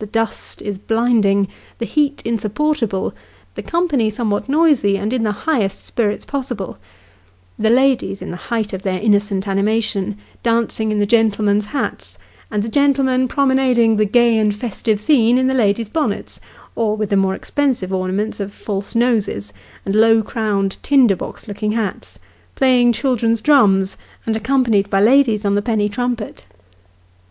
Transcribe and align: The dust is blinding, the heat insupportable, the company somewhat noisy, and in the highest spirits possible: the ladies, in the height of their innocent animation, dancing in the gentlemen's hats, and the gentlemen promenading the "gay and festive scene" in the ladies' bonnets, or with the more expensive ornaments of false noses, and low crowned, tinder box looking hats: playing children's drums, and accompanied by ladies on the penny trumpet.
The 0.00 0.06
dust 0.06 0.60
is 0.60 0.76
blinding, 0.76 1.48
the 1.78 1.86
heat 1.86 2.20
insupportable, 2.26 3.14
the 3.54 3.62
company 3.62 4.10
somewhat 4.10 4.46
noisy, 4.46 4.98
and 4.98 5.14
in 5.14 5.22
the 5.22 5.32
highest 5.32 5.86
spirits 5.86 6.26
possible: 6.26 6.76
the 7.58 7.70
ladies, 7.70 8.20
in 8.20 8.30
the 8.32 8.36
height 8.36 8.74
of 8.74 8.82
their 8.82 8.98
innocent 9.00 9.48
animation, 9.48 10.18
dancing 10.42 10.92
in 10.92 10.98
the 10.98 11.06
gentlemen's 11.06 11.64
hats, 11.64 12.18
and 12.50 12.62
the 12.62 12.68
gentlemen 12.68 13.28
promenading 13.28 13.96
the 13.96 14.04
"gay 14.04 14.36
and 14.36 14.54
festive 14.54 15.00
scene" 15.00 15.38
in 15.38 15.46
the 15.46 15.54
ladies' 15.54 15.88
bonnets, 15.88 16.38
or 16.76 16.94
with 16.94 17.08
the 17.08 17.16
more 17.16 17.34
expensive 17.34 17.94
ornaments 17.94 18.40
of 18.40 18.52
false 18.52 18.94
noses, 18.94 19.54
and 19.86 19.94
low 19.94 20.22
crowned, 20.22 20.76
tinder 20.82 21.16
box 21.16 21.48
looking 21.48 21.72
hats: 21.72 22.18
playing 22.56 22.92
children's 22.92 23.40
drums, 23.40 23.96
and 24.26 24.36
accompanied 24.36 24.90
by 24.90 25.00
ladies 25.00 25.46
on 25.46 25.54
the 25.54 25.62
penny 25.62 25.88
trumpet. 25.88 26.44